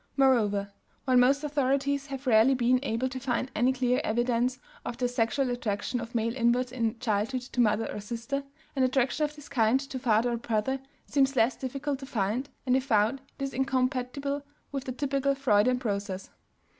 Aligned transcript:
Moreover, 0.17 0.71
while 1.05 1.15
most 1.17 1.43
authorities 1.43 2.07
have 2.07 2.25
rarely 2.25 2.55
been 2.55 2.79
able 2.81 3.07
to 3.07 3.19
find 3.19 3.51
any 3.55 3.71
clear 3.71 4.01
evidence 4.03 4.57
of 4.83 4.97
the 4.97 5.07
sexual 5.07 5.51
attraction 5.51 6.01
of 6.01 6.15
male 6.15 6.35
inverts 6.35 6.71
in 6.71 6.97
childhood 6.97 7.41
to 7.41 7.61
mother 7.61 7.85
or 7.93 7.99
sister, 7.99 8.43
an 8.75 8.81
attraction 8.81 9.25
of 9.25 9.35
this 9.35 9.47
kind 9.47 9.79
to 9.79 9.99
father 9.99 10.31
or 10.31 10.37
brother 10.37 10.79
seems 11.05 11.35
less 11.35 11.55
difficult 11.55 11.99
to 11.99 12.07
find, 12.07 12.49
and 12.65 12.75
if 12.75 12.85
found 12.85 13.21
it 13.37 13.43
is 13.43 13.53
incompatible 13.53 14.41
with 14.71 14.85
the 14.85 14.91
typical 14.91 15.35
Freudian 15.35 15.77
process. 15.77 16.31